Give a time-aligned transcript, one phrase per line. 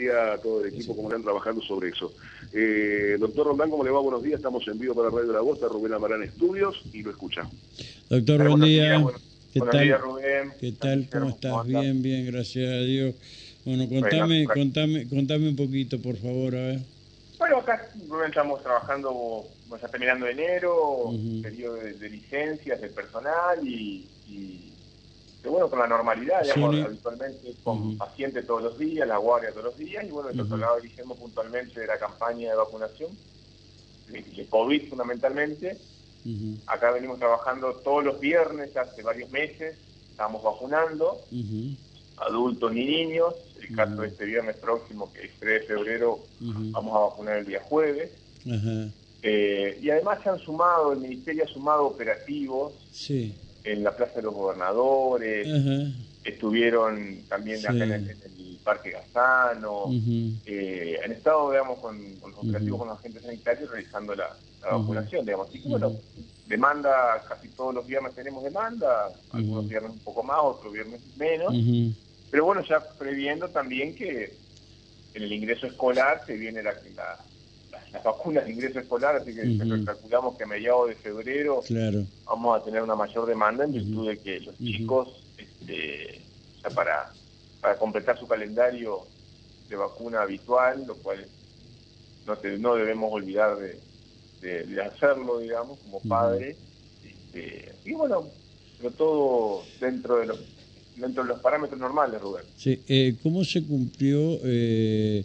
[0.00, 2.12] día a todo el equipo, como están trabajando sobre eso.
[2.52, 4.00] Eh, doctor Rondán, ¿cómo le va?
[4.00, 7.10] Buenos días, estamos en vivo para Radio de la Voz, Rubén Amarán Estudios y lo
[7.10, 7.42] escucha.
[8.08, 9.04] Doctor, buen día.
[9.52, 10.00] ¿Qué tal?
[10.00, 10.52] Rubén.
[10.60, 11.08] ¿Qué tal?
[11.10, 11.66] ¿Cómo estás?
[11.66, 13.14] Bien, bien, gracias a Dios.
[13.64, 16.80] Bueno, contame, contame, contame un poquito, por favor, a ver.
[17.38, 21.10] Bueno, acá Rubén estamos trabajando, ya terminando enero,
[21.42, 24.06] periodo de, licencias del personal y
[25.48, 29.78] bueno, con la normalidad, digamos, habitualmente con pacientes todos los días, la guardia todos los
[29.78, 33.10] días, y bueno, de otro lado dirigimos puntualmente de la campaña de vacunación,
[34.08, 35.78] de, COVID fundamentalmente.
[36.66, 39.76] Acá venimos trabajando todos los viernes hace varios meses,
[40.10, 41.18] estamos vacunando,
[42.18, 46.94] adultos y niños, el caso de este viernes próximo, que es 3 de febrero, vamos
[46.94, 48.10] a vacunar el día jueves.
[49.22, 52.72] Eh, y además se han sumado, el Ministerio ha sumado operativos.
[52.90, 55.48] Sí en la Plaza de los Gobernadores,
[56.24, 58.16] estuvieron también acá en, el,
[58.64, 59.86] Parque Gazano,
[60.44, 64.36] eh, han estado, digamos, con, los operativos con los agentes sanitarios realizando la,
[64.70, 65.48] vacunación, digamos.
[65.48, 65.96] Así que, bueno,
[66.46, 71.54] demanda, casi todos los viernes tenemos demanda, algunos viernes un poco más, otros viernes menos,
[72.30, 74.34] pero bueno, ya previendo también que
[75.14, 77.18] en el ingreso escolar se viene la, la
[77.92, 81.62] las vacunas de ingreso escolar, así que calculamos que a mediados de febrero
[82.24, 86.20] vamos a tener una mayor demanda en virtud de que los chicos, este,
[86.74, 87.12] para,
[87.60, 89.00] para completar su calendario
[89.68, 91.26] de vacuna habitual, lo cual
[92.26, 93.78] no, no debemos olvidar de,
[94.64, 96.56] de, hacerlo, digamos, como padres.
[97.04, 98.24] Este, y bueno,
[98.78, 100.40] pero todo dentro de los
[100.96, 102.44] dentro de los parámetros normales, Rubén.
[102.56, 105.24] Sí, eh, ¿cómo se cumplió eh,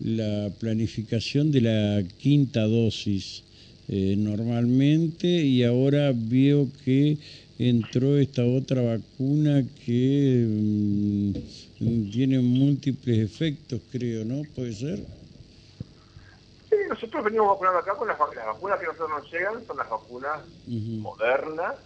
[0.00, 3.42] la planificación de la quinta dosis
[3.88, 7.18] eh, normalmente y ahora veo que
[7.58, 14.42] entró esta otra vacuna que mm, tiene múltiples efectos, creo, ¿no?
[14.54, 14.98] ¿Puede ser?
[16.68, 20.40] Sí, nosotros venimos vacunando acá con las, vacunas que nosotros nos llegan, son las vacunas
[20.66, 21.76] modernas.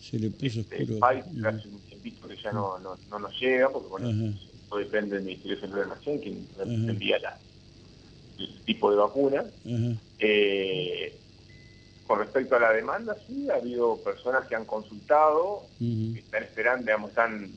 [0.00, 0.98] Se le puso este, oscuro.
[1.00, 4.34] Pfizer un tiempito que ya no, no, no, nos llega, porque bueno,
[4.66, 6.46] eso depende del Ministerio de Salud de la Nación, quien
[6.88, 7.38] envía la,
[8.64, 9.44] tipo de vacuna.
[10.18, 11.14] Eh,
[12.06, 16.84] con respecto a la demanda, sí, ha habido personas que han consultado, que están esperando,
[16.84, 17.50] digamos, están,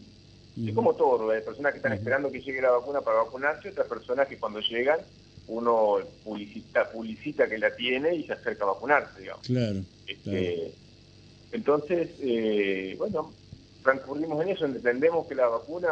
[0.66, 3.88] es como todo, hay personas que están esperando que llegue la vacuna para vacunarse, otras
[3.88, 5.00] personas que cuando llegan
[5.48, 9.46] uno publicita, publicita que la tiene y se acerca a vacunarse, digamos.
[9.46, 9.82] Claro.
[10.08, 10.72] Este,
[11.52, 13.32] entonces, eh, bueno,
[13.84, 15.90] transcurrimos en eso, entendemos que la vacuna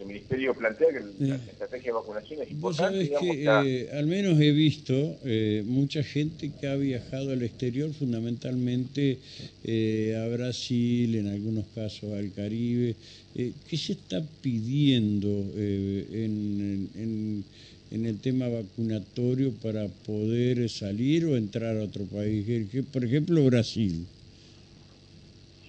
[0.00, 3.10] el Ministerio plantea que la estrategia de vacunación es importante.
[3.10, 7.92] Vos que, eh, al menos he visto eh, mucha gente que ha viajado al exterior,
[7.92, 9.18] fundamentalmente
[9.64, 12.94] eh, a Brasil, en algunos casos al Caribe.
[13.34, 17.44] ¿Qué se está pidiendo en, en,
[17.92, 22.44] en, el tema vacunatorio para poder salir o entrar a otro país?
[22.92, 24.06] Por ejemplo, Brasil.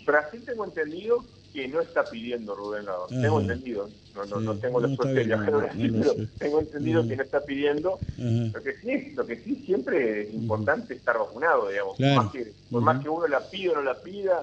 [0.10, 3.08] Brasil tengo entendido que no está pidiendo Rubén Lado.
[3.08, 7.16] Tengo entendido, no, no, no tengo la suerte de viajar a pero tengo entendido que
[7.16, 8.00] no está pidiendo.
[8.18, 11.98] Lo que sí, lo que sí siempre es importante estar vacunado, digamos.
[11.98, 14.42] Por, más que, por más que uno la pida o no la pida,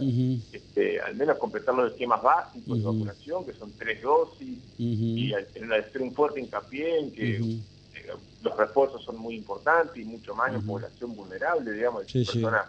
[0.53, 6.03] este, al menos completar los esquemas básicos de vacunación, que son tres dosis, y hacer
[6.03, 7.61] un fuerte hincapié en que eh,
[8.43, 12.67] los refuerzos son muy importantes y mucho más en población vulnerable, digamos, personas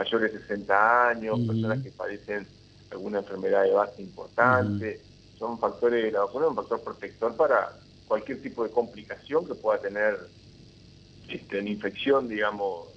[0.00, 2.46] mayores de 60 años, personas que padecen
[2.90, 5.00] alguna enfermedad de base importante.
[5.38, 7.72] Son factores, la vacuna es un factor protector para
[8.08, 10.18] cualquier tipo de complicación que pueda tener
[11.28, 12.88] este, una infección, digamos,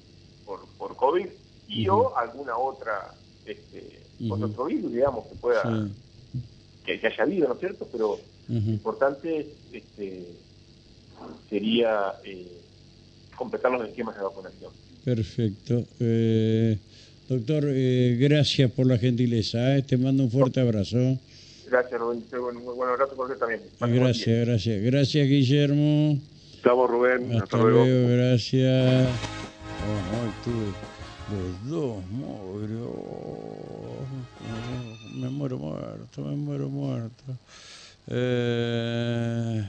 [0.45, 1.27] por, por COVID
[1.67, 3.13] y o alguna otra,
[3.45, 5.89] este, otro virus, digamos, que pueda,
[6.85, 7.85] que, haya habido, ¿no es cierto?
[7.91, 10.25] Pero lo importante este,
[11.49, 12.62] sería eh,
[13.43, 14.71] completar los esquemas de vacunación.
[15.03, 15.83] Perfecto.
[15.99, 16.77] Eh,
[17.27, 19.75] Doctor, eh, gracias por la gentileza.
[19.75, 19.81] ¿eh?
[19.81, 21.19] Te mando un fuerte abrazo.
[21.69, 22.23] Gracias, Rubén.
[22.31, 23.61] Un buen abrazo por usted también.
[23.79, 24.81] gracias, gracias.
[24.81, 26.19] Gracias, Guillermo.
[26.63, 27.31] Chao, Rubén.
[27.31, 27.85] Hasta, Hasta luego.
[28.15, 29.09] Gracias.
[29.83, 30.71] Oh, tuve
[31.31, 32.89] de dos mogrios.
[35.15, 37.23] Me muero muerto, me muero muerto.
[38.07, 39.63] Eh...